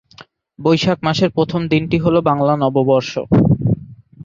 বৈশাখ 0.59 0.97
মাসের 1.03 1.29
প্রথম 1.37 1.61
দিনটি 1.71 1.97
হল 2.03 2.15
বাংলা 2.29 2.53
নববর্ষ। 2.63 3.13